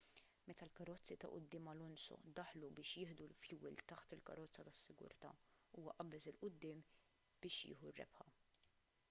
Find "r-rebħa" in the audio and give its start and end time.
7.95-8.29